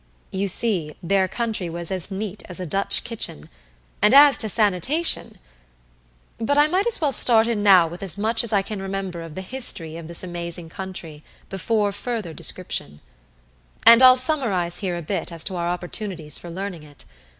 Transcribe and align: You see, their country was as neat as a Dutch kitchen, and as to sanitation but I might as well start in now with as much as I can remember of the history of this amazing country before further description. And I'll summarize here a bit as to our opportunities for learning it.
You 0.31 0.47
see, 0.47 0.95
their 1.03 1.27
country 1.27 1.69
was 1.69 1.91
as 1.91 2.09
neat 2.09 2.41
as 2.49 2.59
a 2.59 2.65
Dutch 2.65 3.03
kitchen, 3.03 3.49
and 4.01 4.15
as 4.15 4.35
to 4.39 4.49
sanitation 4.49 5.37
but 6.39 6.57
I 6.57 6.65
might 6.65 6.87
as 6.87 6.99
well 6.99 7.11
start 7.11 7.45
in 7.45 7.61
now 7.61 7.85
with 7.85 8.01
as 8.01 8.17
much 8.17 8.43
as 8.43 8.51
I 8.51 8.63
can 8.63 8.81
remember 8.81 9.21
of 9.21 9.35
the 9.35 9.43
history 9.43 9.97
of 9.97 10.07
this 10.07 10.23
amazing 10.23 10.69
country 10.69 11.23
before 11.49 11.91
further 11.91 12.33
description. 12.33 12.99
And 13.85 14.01
I'll 14.01 14.15
summarize 14.15 14.77
here 14.77 14.97
a 14.97 15.03
bit 15.03 15.31
as 15.31 15.43
to 15.43 15.55
our 15.55 15.67
opportunities 15.69 16.35
for 16.39 16.49
learning 16.49 16.81
it. 16.81 17.05